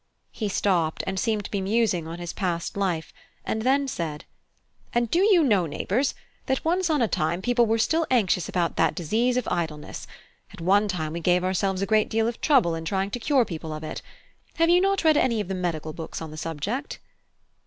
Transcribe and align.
He 0.31 0.49
stopped, 0.49 1.03
and 1.05 1.19
seemed 1.19 1.45
to 1.45 1.51
be 1.51 1.61
musing 1.61 2.07
on 2.07 2.17
his 2.17 2.33
past 2.33 2.75
life, 2.75 3.13
and 3.45 3.61
then 3.61 3.87
said: 3.87 4.25
"And 4.95 5.11
do 5.11 5.19
you 5.21 5.43
know, 5.43 5.67
neighbours, 5.67 6.15
that 6.47 6.65
once 6.65 6.89
on 6.89 7.03
a 7.03 7.07
time 7.07 7.39
people 7.43 7.67
were 7.67 7.77
still 7.77 8.07
anxious 8.09 8.49
about 8.49 8.77
that 8.77 8.95
disease 8.95 9.37
of 9.37 9.47
Idleness: 9.51 10.07
at 10.51 10.59
one 10.59 10.87
time 10.87 11.13
we 11.13 11.19
gave 11.19 11.43
ourselves 11.43 11.83
a 11.83 11.85
great 11.85 12.09
deal 12.09 12.27
of 12.27 12.41
trouble 12.41 12.73
in 12.73 12.83
trying 12.83 13.11
to 13.11 13.19
cure 13.19 13.45
people 13.45 13.71
of 13.71 13.83
it. 13.83 14.01
Have 14.55 14.69
you 14.71 14.81
not 14.81 15.03
read 15.03 15.17
any 15.17 15.39
of 15.39 15.49
the 15.49 15.53
medical 15.53 15.93
books 15.93 16.19
on 16.19 16.31
the 16.31 16.35
subject?" 16.37 16.97